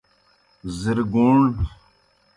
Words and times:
زِر 0.79 0.97
گُوݨ۔ 1.13 1.41